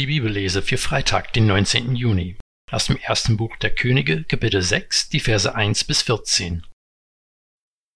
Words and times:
die 0.00 0.06
Bibellese 0.06 0.62
für 0.62 0.78
Freitag, 0.78 1.34
den 1.34 1.46
19. 1.46 1.94
Juni. 1.94 2.38
Aus 2.70 2.86
dem 2.86 2.96
ersten 2.96 3.36
Buch 3.36 3.54
der 3.56 3.74
Könige, 3.74 4.24
Kapitel 4.24 4.62
6, 4.62 5.10
die 5.10 5.20
Verse 5.20 5.54
1 5.54 5.84
bis 5.84 6.00
14. 6.00 6.64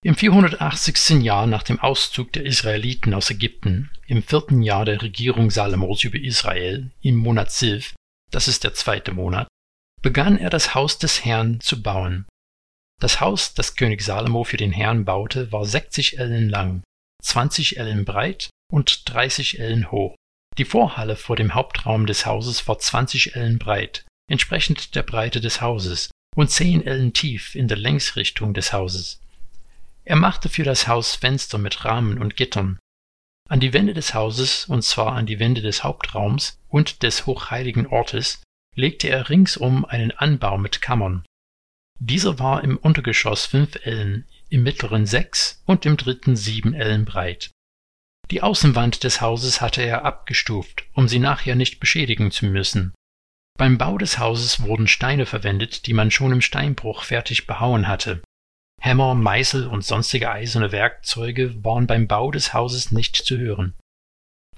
Im 0.05 0.15
480. 0.15 1.23
Jahr 1.23 1.47
nach 1.47 1.63
dem 1.63 1.81
Auszug 1.81 2.31
der 2.35 2.45
Israeliten 2.45 3.15
aus 3.15 3.31
Ägypten, 3.31 3.91
im 4.07 4.23
vierten 4.23 4.61
Jahr 4.61 4.85
der 4.85 5.01
Regierung 5.01 5.51
Salomos 5.51 6.05
über 6.05 6.19
Israel, 6.19 6.93
im 7.01 7.17
Monat 7.17 7.51
Silf, 7.51 7.95
das 8.31 8.49
ist 8.49 8.65
der 8.65 8.75
zweite 8.75 9.13
Monat, 9.13 9.49
begann 10.03 10.37
er 10.37 10.51
das 10.51 10.75
Haus 10.75 10.99
des 10.99 11.25
Herrn 11.25 11.61
zu 11.61 11.83
bauen. 11.83 12.27
Das 13.01 13.23
Haus, 13.23 13.55
das 13.55 13.77
König 13.77 14.03
Salomo 14.03 14.45
für 14.45 14.59
den 14.59 14.73
Herrn 14.73 15.07
baute, 15.07 15.51
war 15.53 15.65
60 15.65 16.19
Ellen 16.19 16.51
lang, 16.51 16.83
20 17.23 17.79
Ellen 17.79 18.05
breit 18.05 18.51
und 18.71 19.09
30 19.09 19.59
Ellen 19.59 19.91
hoch. 19.91 20.15
Die 20.57 20.65
Vorhalle 20.65 21.17
vor 21.17 21.37
dem 21.37 21.55
Hauptraum 21.55 22.07
des 22.07 22.27
Hauses 22.27 22.67
war 22.69 22.79
20 22.79 23.35
Ellen 23.35 23.59
breit, 23.59 24.05
entsprechend 24.31 24.95
der 24.95 25.03
Breite 25.03 25.41
des 25.41 25.61
Hauses, 25.61 26.11
und 26.37 26.51
10 26.51 26.87
Ellen 26.87 27.13
tief 27.13 27.55
in 27.55 27.69
der 27.69 27.77
Längsrichtung 27.77 28.55
des 28.55 28.73
Hauses. 28.73 29.21
Er 30.05 30.17
machte 30.17 30.49
für 30.49 30.65
das 30.65 30.87
Haus 30.87 31.17
Fenster 31.17 31.59
mit 31.59 31.85
Rahmen 31.85 32.19
und 32.19 32.37
Gittern. 32.37 32.79
An 33.49 33.61
die 33.61 33.73
Wände 33.73 33.95
des 33.95 34.15
Hauses, 34.15 34.67
und 34.67 34.83
zwar 34.83 35.13
an 35.15 35.27
die 35.27 35.39
Wände 35.39 35.61
des 35.61 35.83
Hauptraums 35.83 36.59
und 36.69 37.03
des 37.03 37.27
hochheiligen 37.27 37.87
Ortes, 37.87 38.43
legte 38.75 39.09
er 39.09 39.29
ringsum 39.29 39.85
einen 39.85 40.13
Anbau 40.13 40.59
mit 40.59 40.81
Kammern. 40.81 41.25
Dieser 42.01 42.39
war 42.39 42.65
im 42.65 42.77
Untergeschoss 42.77 43.47
fünf 43.47 43.77
Ellen, 43.85 44.27
im 44.49 44.63
mittleren 44.63 45.07
sechs 45.07 45.63
und 45.67 45.87
im 45.87 45.97
dritten 45.97 46.37
sieben 46.37 46.75
Ellen 46.75 47.05
breit. 47.05 47.51
Die 48.31 48.43
Außenwand 48.43 49.05
des 49.05 49.21
Hauses 49.21 49.61
hatte 49.61 49.83
er 49.83 50.05
abgestuft, 50.05 50.85
um 50.95 51.09
sie 51.09 51.19
nachher 51.19 51.55
nicht 51.55 51.79
beschädigen 51.81 52.31
zu 52.31 52.47
müssen. 52.47 52.95
Beim 53.57 53.79
Bau 53.79 53.99
des 53.99 54.19
Hauses 54.19 54.63
wurden 54.63 54.89
Steine 54.89 55.27
verwendet, 55.27 55.87
die 55.87 55.93
man 55.93 56.11
schon 56.11 56.33
im 56.33 56.41
Steinbruch 56.41 57.05
fertig 57.05 57.47
behauen 57.47 57.87
hatte. 57.87 58.23
Hämmer, 58.81 59.15
Meißel 59.15 59.67
und 59.67 59.85
sonstige 59.85 60.31
eiserne 60.31 60.73
Werkzeuge 60.73 61.63
waren 61.65 61.87
beim 61.87 62.09
Bau 62.09 62.31
des 62.31 62.53
Hauses 62.53 62.91
nicht 62.91 63.17
zu 63.17 63.39
hören. 63.39 63.75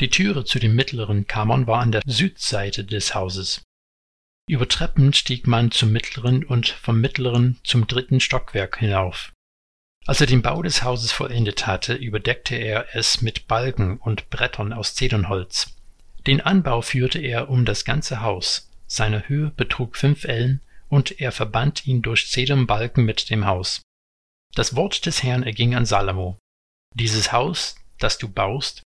Die 0.00 0.10
Türe 0.10 0.44
zu 0.44 0.58
den 0.58 0.74
mittleren 0.74 1.26
Kammern 1.26 1.66
war 1.66 1.80
an 1.80 1.92
der 1.92 2.02
Südseite 2.06 2.84
des 2.84 3.14
Hauses. 3.14 3.62
Über 4.48 4.68
Treppen 4.68 5.12
stieg 5.12 5.46
man 5.46 5.70
zum 5.70 5.90
mittleren 5.92 6.44
und 6.44 6.68
vom 6.68 7.00
mittleren 7.00 7.58
zum 7.64 7.86
dritten 7.86 8.20
Stockwerk 8.20 8.78
hinauf. 8.78 9.32
Als 10.06 10.20
er 10.20 10.28
den 10.28 10.42
Bau 10.42 10.62
des 10.62 10.84
Hauses 10.84 11.10
vollendet 11.10 11.66
hatte, 11.66 11.94
überdeckte 11.94 12.54
er 12.54 12.94
es 12.94 13.22
mit 13.22 13.48
Balken 13.48 13.98
und 13.98 14.30
Brettern 14.30 14.72
aus 14.72 14.94
Zedernholz. 14.94 15.74
Den 16.28 16.40
Anbau 16.40 16.80
führte 16.80 17.18
er 17.18 17.50
um 17.50 17.64
das 17.64 17.84
ganze 17.84 18.20
Haus. 18.20 18.70
Seine 18.86 19.28
Höhe 19.28 19.50
betrug 19.50 19.96
fünf 19.96 20.24
Ellen 20.24 20.60
und 20.88 21.20
er 21.20 21.32
verband 21.32 21.86
ihn 21.86 22.02
durch 22.02 22.30
Zedernbalken 22.30 23.04
mit 23.04 23.30
dem 23.30 23.46
Haus. 23.46 23.82
Das 24.54 24.76
Wort 24.76 25.06
des 25.06 25.24
Herrn 25.24 25.42
erging 25.42 25.74
an 25.74 25.86
Salomo. 25.86 26.38
Dieses 26.94 27.32
Haus, 27.32 27.74
das 27.98 28.16
du 28.16 28.28
baust, 28.28 28.82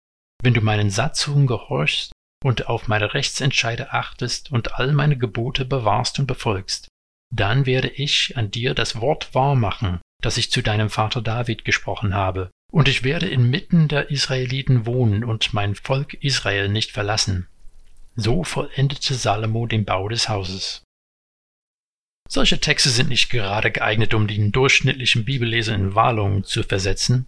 wenn 0.43 0.53
du 0.53 0.61
meinen 0.61 0.91
Satzungen 0.91 1.47
gehorchst 1.47 2.11
und 2.43 2.67
auf 2.67 2.88
meine 2.88 3.15
Rechtsentscheide 3.15 3.91
achtest 3.91 4.51
und 4.51 4.75
all 4.75 4.93
meine 4.93 5.17
Gebote 5.17 5.65
bewahrst 5.65 6.19
und 6.19 6.27
befolgst, 6.27 6.88
dann 7.33 7.65
werde 7.65 7.89
ich 7.89 8.38
an 8.38 8.51
dir 8.51 8.75
das 8.75 9.01
Wort 9.01 9.33
wahr 9.33 9.55
machen, 9.55 9.99
das 10.21 10.37
ich 10.37 10.51
zu 10.51 10.61
deinem 10.61 10.89
Vater 10.89 11.21
David 11.21 11.65
gesprochen 11.65 12.13
habe, 12.13 12.49
und 12.71 12.87
ich 12.87 13.03
werde 13.03 13.27
inmitten 13.27 13.87
der 13.87 14.09
Israeliten 14.09 14.85
wohnen 14.85 15.23
und 15.23 15.53
mein 15.53 15.75
Volk 15.75 16.15
Israel 16.15 16.69
nicht 16.69 16.91
verlassen. 16.91 17.47
So 18.15 18.43
vollendete 18.43 19.13
Salomo 19.13 19.67
den 19.67 19.85
Bau 19.85 20.09
des 20.09 20.27
Hauses. 20.27 20.83
Solche 22.29 22.59
Texte 22.59 22.89
sind 22.89 23.09
nicht 23.09 23.29
gerade 23.29 23.71
geeignet, 23.71 24.13
um 24.13 24.27
den 24.27 24.51
durchschnittlichen 24.51 25.23
Bibelleser 25.23 25.75
in 25.75 25.95
Wallungen 25.95 26.44
zu 26.44 26.63
versetzen. 26.63 27.27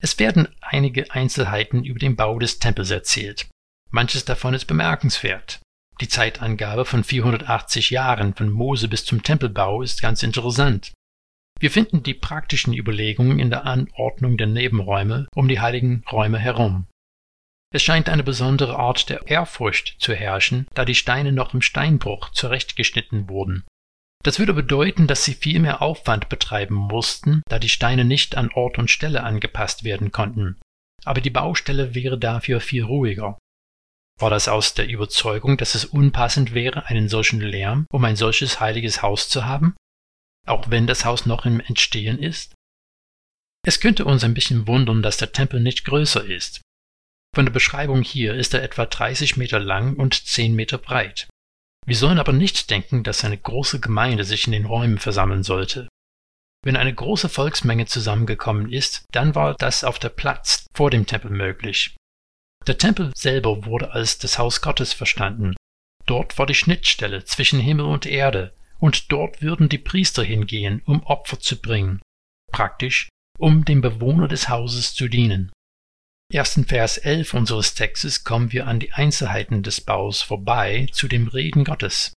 Es 0.00 0.18
werden 0.18 0.48
einige 0.60 1.10
Einzelheiten 1.10 1.84
über 1.84 1.98
den 1.98 2.14
Bau 2.14 2.38
des 2.38 2.60
Tempels 2.60 2.90
erzählt. 2.90 3.48
Manches 3.90 4.24
davon 4.24 4.54
ist 4.54 4.66
bemerkenswert. 4.66 5.60
Die 6.00 6.08
Zeitangabe 6.08 6.84
von 6.84 7.02
480 7.02 7.90
Jahren 7.90 8.34
von 8.34 8.50
Mose 8.50 8.86
bis 8.86 9.04
zum 9.04 9.24
Tempelbau 9.24 9.82
ist 9.82 10.00
ganz 10.00 10.22
interessant. 10.22 10.92
Wir 11.60 11.70
finden 11.70 12.02
die 12.02 12.14
praktischen 12.14 12.72
Überlegungen 12.72 13.38
in 13.38 13.50
der 13.50 13.66
Anordnung 13.66 14.36
der 14.36 14.46
Nebenräume 14.46 15.26
um 15.34 15.48
die 15.48 15.60
heiligen 15.60 16.04
Räume 16.10 16.38
herum. 16.38 16.86
Es 17.70 17.82
scheint 17.82 18.08
eine 18.08 18.22
besondere 18.22 18.76
Art 18.76 19.10
der 19.10 19.26
Ehrfurcht 19.26 19.96
zu 19.98 20.14
herrschen, 20.14 20.66
da 20.74 20.84
die 20.84 20.94
Steine 20.94 21.32
noch 21.32 21.52
im 21.52 21.60
Steinbruch 21.60 22.30
zurechtgeschnitten 22.30 23.28
wurden. 23.28 23.64
Das 24.24 24.38
würde 24.38 24.54
bedeuten, 24.54 25.06
dass 25.06 25.24
sie 25.24 25.34
viel 25.34 25.60
mehr 25.60 25.82
Aufwand 25.82 26.28
betreiben 26.28 26.74
mussten, 26.74 27.42
da 27.48 27.58
die 27.58 27.68
Steine 27.68 28.04
nicht 28.04 28.36
an 28.36 28.50
Ort 28.52 28.78
und 28.78 28.90
Stelle 28.90 29.22
angepasst 29.22 29.84
werden 29.84 30.12
konnten. 30.12 30.56
Aber 31.04 31.20
die 31.20 31.30
Baustelle 31.30 31.94
wäre 31.94 32.18
dafür 32.18 32.60
viel 32.60 32.84
ruhiger. 32.84 33.38
War 34.18 34.30
das 34.30 34.48
aus 34.48 34.74
der 34.74 34.88
Überzeugung, 34.88 35.56
dass 35.56 35.74
es 35.74 35.84
unpassend 35.84 36.54
wäre, 36.54 36.86
einen 36.86 37.08
solchen 37.08 37.40
Lärm 37.40 37.86
um 37.92 38.04
ein 38.04 38.16
solches 38.16 38.60
heiliges 38.60 39.02
Haus 39.02 39.28
zu 39.28 39.44
haben? 39.44 39.76
Auch 40.48 40.70
wenn 40.70 40.86
das 40.86 41.04
Haus 41.04 41.26
noch 41.26 41.44
im 41.44 41.60
Entstehen 41.60 42.18
ist? 42.18 42.54
Es 43.66 43.80
könnte 43.80 44.04
uns 44.04 44.24
ein 44.24 44.34
bisschen 44.34 44.66
wundern, 44.66 45.02
dass 45.02 45.18
der 45.18 45.32
Tempel 45.32 45.60
nicht 45.60 45.84
größer 45.84 46.24
ist. 46.24 46.62
Von 47.34 47.44
der 47.44 47.52
Beschreibung 47.52 48.02
hier 48.02 48.34
ist 48.34 48.54
er 48.54 48.62
etwa 48.62 48.86
30 48.86 49.36
Meter 49.36 49.58
lang 49.58 49.96
und 49.96 50.14
10 50.14 50.54
Meter 50.54 50.78
breit. 50.78 51.28
Wir 51.86 51.96
sollen 51.96 52.18
aber 52.18 52.32
nicht 52.32 52.70
denken, 52.70 53.02
dass 53.02 53.24
eine 53.24 53.36
große 53.36 53.80
Gemeinde 53.80 54.24
sich 54.24 54.46
in 54.46 54.52
den 54.52 54.64
Räumen 54.64 54.98
versammeln 54.98 55.42
sollte. 55.42 55.88
Wenn 56.64 56.76
eine 56.76 56.94
große 56.94 57.28
Volksmenge 57.28 57.86
zusammengekommen 57.86 58.72
ist, 58.72 59.04
dann 59.12 59.34
war 59.34 59.54
das 59.54 59.84
auf 59.84 59.98
der 59.98 60.08
Platz 60.08 60.66
vor 60.74 60.90
dem 60.90 61.06
Tempel 61.06 61.30
möglich. 61.30 61.94
Der 62.66 62.78
Tempel 62.78 63.12
selber 63.14 63.64
wurde 63.64 63.92
als 63.92 64.18
das 64.18 64.38
Haus 64.38 64.60
Gottes 64.60 64.92
verstanden. 64.92 65.54
Dort 66.06 66.38
war 66.38 66.46
die 66.46 66.54
Schnittstelle 66.54 67.24
zwischen 67.24 67.60
Himmel 67.60 67.86
und 67.86 68.06
Erde, 68.06 68.54
und 68.78 69.12
dort 69.12 69.42
würden 69.42 69.68
die 69.68 69.78
Priester 69.78 70.22
hingehen, 70.22 70.82
um 70.84 71.02
Opfer 71.04 71.40
zu 71.40 71.60
bringen, 71.60 72.00
praktisch, 72.52 73.08
um 73.38 73.64
dem 73.64 73.80
Bewohner 73.80 74.28
des 74.28 74.48
Hauses 74.48 74.94
zu 74.94 75.08
dienen. 75.08 75.52
Erst 76.30 76.58
in 76.58 76.66
Vers 76.66 76.98
11 76.98 77.32
unseres 77.34 77.74
Textes 77.74 78.24
kommen 78.24 78.52
wir 78.52 78.66
an 78.66 78.80
die 78.80 78.92
Einzelheiten 78.92 79.62
des 79.62 79.80
Baus 79.80 80.20
vorbei 80.20 80.86
zu 80.92 81.08
dem 81.08 81.26
Reden 81.28 81.64
Gottes. 81.64 82.12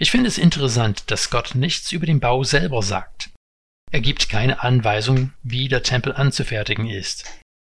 Ich 0.00 0.10
finde 0.10 0.28
es 0.28 0.38
interessant, 0.38 1.10
dass 1.10 1.30
Gott 1.30 1.54
nichts 1.54 1.92
über 1.92 2.06
den 2.06 2.20
Bau 2.20 2.42
selber 2.42 2.82
sagt. 2.82 3.30
Er 3.92 4.00
gibt 4.00 4.28
keine 4.28 4.62
Anweisung, 4.62 5.32
wie 5.42 5.68
der 5.68 5.82
Tempel 5.82 6.12
anzufertigen 6.14 6.88
ist. 6.88 7.24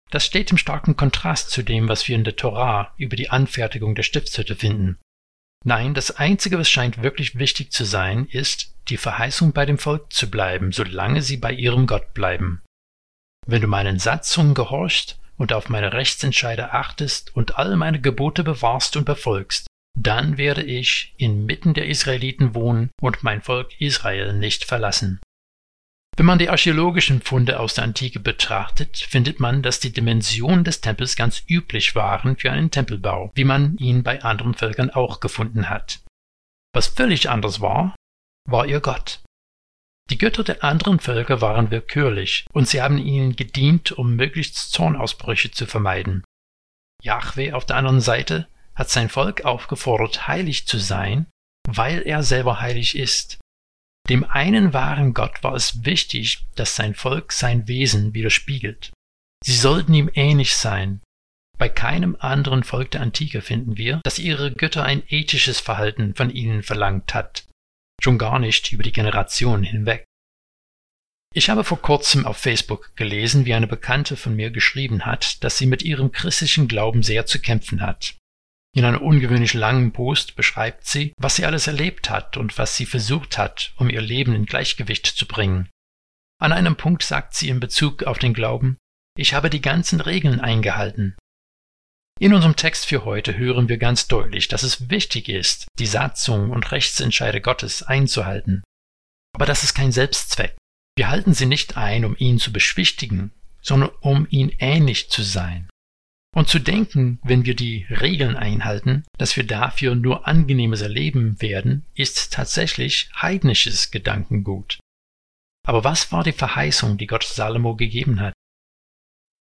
Das 0.10 0.26
steht 0.26 0.52
im 0.52 0.58
starken 0.58 0.96
Kontrast 0.96 1.50
zu 1.50 1.64
dem, 1.64 1.88
was 1.88 2.08
wir 2.08 2.16
in 2.16 2.24
der 2.24 2.36
Torah 2.36 2.94
über 2.98 3.16
die 3.16 3.30
Anfertigung 3.30 3.96
der 3.96 4.04
Stiftshütte 4.04 4.56
finden. 4.56 5.00
Nein, 5.64 5.94
das 5.94 6.12
Einzige, 6.12 6.58
was 6.58 6.70
scheint 6.70 7.04
wirklich 7.04 7.38
wichtig 7.38 7.72
zu 7.72 7.86
sein, 7.86 8.26
ist, 8.26 8.74
die 8.90 8.98
Verheißung 8.98 9.54
bei 9.54 9.66
dem 9.66 9.78
Volk 9.78 10.12
zu 10.12 10.30
bleiben, 10.30 10.72
solange 10.72 11.22
sie 11.22 11.38
bei 11.38 11.54
ihrem 11.54 11.86
Gott 11.86 12.14
bleiben. 12.14 12.62
Wenn 13.46 13.62
du 13.62 13.68
meinen 13.68 14.00
Satzungen 14.00 14.54
gehorchst, 14.54 15.20
und 15.42 15.54
auf 15.54 15.70
meine 15.70 15.92
Rechtsentscheide 15.92 16.72
achtest 16.72 17.36
und 17.36 17.58
all 17.58 17.76
meine 17.76 18.00
Gebote 18.00 18.44
bewahrst 18.44 18.96
und 18.96 19.06
befolgst, 19.06 19.66
dann 19.98 20.38
werde 20.38 20.62
ich 20.62 21.16
inmitten 21.18 21.74
der 21.74 21.88
Israeliten 21.88 22.54
wohnen 22.54 22.92
und 23.02 23.24
mein 23.24 23.42
Volk 23.42 23.82
Israel 23.82 24.34
nicht 24.34 24.66
verlassen. 24.66 25.20
Wenn 26.18 26.26
man 26.26 26.40
die 26.40 26.50
archäologischen 26.50 27.22
Funde 27.22 27.60
aus 27.60 27.76
der 27.76 27.86
Antike 27.86 28.20
betrachtet, 28.20 28.98
findet 28.98 29.40
man, 29.40 29.62
dass 29.62 29.80
die 29.80 29.94
Dimensionen 29.94 30.64
des 30.64 30.82
Tempels 30.82 31.16
ganz 31.16 31.44
üblich 31.48 31.96
waren 31.96 32.36
für 32.38 32.52
einen 32.52 32.70
Tempelbau, 32.70 33.32
wie 33.34 33.46
man 33.46 33.78
ihn 33.78 34.04
bei 34.04 34.22
anderen 34.22 34.54
Völkern 34.54 34.90
auch 34.90 35.22
gefunden 35.22 35.70
hat. 35.70 36.02
Was 36.74 36.88
völlig 36.88 37.30
anders 37.30 37.62
war, 37.62 37.96
war 38.48 38.66
ihr 38.66 38.82
Gott. 38.82 39.22
Die 40.10 40.18
Götter 40.18 40.44
der 40.44 40.64
anderen 40.64 41.00
Völker 41.00 41.40
waren 41.40 41.72
willkürlich, 41.72 42.46
und 42.52 42.68
sie 42.68 42.82
haben 42.82 42.98
ihnen 42.98 43.38
gedient, 43.38 43.94
um 43.94 44.16
möglichst 44.16 44.74
Zornausbrüche 44.74 45.52
zu 45.52 45.66
vermeiden. 45.66 46.26
Jahwe 47.02 47.56
auf 47.56 47.66
der 47.66 47.78
anderen 47.78 48.02
Seite 48.02 48.48
hat 48.76 48.90
sein 48.90 49.10
Volk 49.10 49.46
aufgefordert, 49.46 50.28
heilig 50.28 50.68
zu 50.68 50.78
sein, 50.78 51.28
weil 51.68 52.02
er 52.02 52.24
selber 52.24 52.60
heilig 52.60 52.98
ist. 52.98 53.40
Dem 54.10 54.24
einen 54.24 54.74
wahren 54.74 55.14
Gott 55.14 55.44
war 55.44 55.54
es 55.54 55.86
wichtig, 55.86 56.46
dass 56.56 56.76
sein 56.76 56.96
Volk 56.96 57.32
sein 57.32 57.68
Wesen 57.68 58.14
widerspiegelt. 58.14 58.92
Sie 59.44 59.56
sollten 59.56 59.94
ihm 59.94 60.10
ähnlich 60.14 60.56
sein. 60.56 61.02
Bei 61.58 61.70
keinem 61.70 62.18
anderen 62.20 62.64
Volk 62.64 62.92
der 62.92 63.02
Antike 63.02 63.42
finden 63.42 63.78
wir, 63.78 64.02
dass 64.04 64.20
ihre 64.20 64.52
Götter 64.52 64.84
ein 64.84 65.04
ethisches 65.08 65.60
Verhalten 65.60 66.16
von 66.16 66.30
ihnen 66.30 66.64
verlangt 66.64 67.14
hat 67.14 67.46
schon 68.02 68.18
gar 68.18 68.40
nicht 68.40 68.72
über 68.72 68.84
die 68.84 68.92
Generationen 68.92 69.64
hinweg. 69.64 70.06
Ich 71.34 71.50
habe 71.50 71.64
vor 71.64 71.82
kurzem 71.82 72.26
auf 72.26 72.38
Facebook 72.38 72.94
gelesen, 72.96 73.46
wie 73.46 73.54
eine 73.54 73.68
Bekannte 73.68 74.18
von 74.18 74.36
mir 74.36 74.52
geschrieben 74.52 75.06
hat, 75.06 75.44
dass 75.44 75.58
sie 75.58 75.66
mit 75.66 75.82
ihrem 75.84 76.12
christlichen 76.12 76.68
Glauben 76.68 77.04
sehr 77.04 77.26
zu 77.26 77.40
kämpfen 77.40 77.82
hat. 77.82 78.16
In 78.74 78.86
einem 78.86 79.02
ungewöhnlich 79.02 79.54
langen 79.54 79.92
Post 79.92 80.36
beschreibt 80.36 80.86
sie, 80.88 81.14
was 81.18 81.36
sie 81.36 81.46
alles 81.46 81.68
erlebt 81.68 82.10
hat 82.10 82.38
und 82.38 82.58
was 82.58 82.78
sie 82.78 82.86
versucht 82.86 83.38
hat, 83.38 83.74
um 83.76 83.90
ihr 83.90 84.02
Leben 84.02 84.34
in 84.34 84.46
Gleichgewicht 84.46 85.06
zu 85.06 85.28
bringen. 85.28 85.70
An 86.42 86.54
einem 86.54 86.78
Punkt 86.78 87.04
sagt 87.04 87.36
sie 87.36 87.50
in 87.50 87.60
Bezug 87.60 88.04
auf 88.04 88.18
den 88.18 88.34
Glauben, 88.34 88.78
ich 89.18 89.34
habe 89.34 89.50
die 89.50 89.62
ganzen 89.62 90.00
Regeln 90.00 90.40
eingehalten. 90.40 91.18
In 92.20 92.34
unserem 92.34 92.56
Text 92.56 92.86
für 92.86 93.04
heute 93.04 93.38
hören 93.38 93.68
wir 93.68 93.78
ganz 93.78 94.08
deutlich, 94.08 94.48
dass 94.48 94.64
es 94.64 94.90
wichtig 94.90 95.28
ist, 95.28 95.68
die 95.80 95.88
Satzung 95.88 96.52
und 96.52 96.72
Rechtsentscheide 96.72 97.42
Gottes 97.42 97.84
einzuhalten. 97.84 98.64
Aber 99.34 99.46
das 99.46 99.64
ist 99.64 99.74
kein 99.74 99.92
Selbstzweck. 99.92 100.56
Wir 100.96 101.10
halten 101.10 101.34
sie 101.34 101.46
nicht 101.46 101.78
ein, 101.78 102.06
um 102.06 102.16
ihn 102.18 102.38
zu 102.38 102.54
beschwichtigen, 102.54 103.32
sondern 103.62 103.90
um 104.02 104.28
ihn 104.30 104.56
ähnlich 104.60 105.10
zu 105.10 105.24
sein. 105.24 105.68
Und 106.34 106.48
zu 106.48 106.60
denken, 106.60 107.20
wenn 107.24 107.46
wir 107.46 107.56
die 107.56 107.86
Regeln 107.90 108.38
einhalten, 108.38 109.04
dass 109.18 109.36
wir 109.36 109.46
dafür 109.46 109.96
nur 109.96 110.28
angenehmes 110.28 110.82
erleben 110.82 111.42
werden, 111.42 111.86
ist 111.94 112.32
tatsächlich 112.32 113.10
heidnisches 113.22 113.92
Gedankengut. 113.92 114.80
Aber 115.68 115.84
was 115.84 116.12
war 116.12 116.24
die 116.24 116.32
Verheißung, 116.32 116.98
die 116.98 117.08
Gott 117.08 117.24
Salomo 117.24 117.76
gegeben 117.76 118.22
hat? 118.22 118.34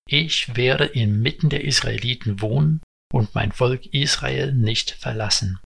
Ich 0.09 0.57
werde 0.57 0.85
inmitten 0.87 1.49
der 1.49 1.65
Israeliten 1.65 2.41
wohnen 2.41 2.81
und 3.13 3.35
mein 3.35 3.53
Volk 3.53 3.87
Israel 3.95 4.53
nicht 4.53 4.91
verlassen. 4.91 5.61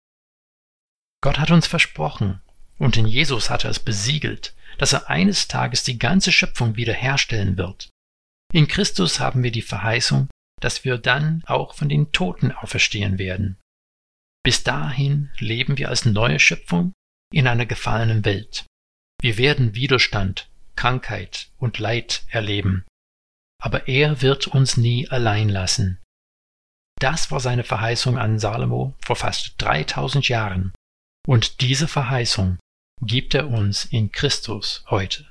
Gott 1.21 1.39
hat 1.39 1.51
uns 1.51 1.67
versprochen, 1.67 2.41
und 2.77 2.97
in 2.97 3.07
Jesus 3.07 3.49
hat 3.49 3.63
er 3.63 3.69
es 3.69 3.79
besiegelt, 3.79 4.53
dass 4.77 4.91
er 4.91 5.09
eines 5.09 5.47
Tages 5.47 5.83
die 5.83 5.97
ganze 5.97 6.33
Schöpfung 6.33 6.75
wiederherstellen 6.75 7.57
wird. 7.57 7.89
In 8.51 8.67
Christus 8.67 9.21
haben 9.21 9.41
wir 9.41 9.51
die 9.51 9.61
Verheißung, 9.61 10.27
dass 10.63 10.86
wir 10.86 10.98
dann 10.98 11.44
auch 11.45 11.75
von 11.75 11.89
den 11.89 12.12
Toten 12.12 12.51
auferstehen 12.51 13.18
werden. 13.18 13.60
Bis 14.44 14.63
dahin 14.63 15.30
leben 15.38 15.77
wir 15.77 15.89
als 15.89 16.06
neue 16.06 16.39
Schöpfung 16.39 16.94
in 17.33 17.48
einer 17.48 17.65
gefallenen 17.65 18.24
Welt. 18.25 18.65
Wir 19.21 19.38
werden 19.38 19.75
Widerstand, 19.75 20.50
Krankheit 20.75 21.50
und 21.57 21.80
Leid 21.80 22.24
erleben. 22.30 22.86
Aber 23.62 23.88
er 23.88 24.21
wird 24.21 24.48
uns 24.48 24.77
nie 24.77 25.07
allein 25.10 25.50
lassen. 25.50 26.00
Das 27.00 27.31
war 27.31 27.39
seine 27.39 27.63
Verheißung 27.63 28.18
an 28.18 28.39
Salomo 28.39 28.94
vor 29.04 29.16
fast 29.16 29.56
3000 29.57 30.27
Jahren. 30.30 30.74
Und 31.27 31.62
diese 31.62 31.88
Verheißung 31.88 32.57
gibt 33.01 33.33
er 33.33 33.50
uns 33.50 33.86
in 33.86 34.12
Christus 34.12 34.83
heute. 34.89 35.30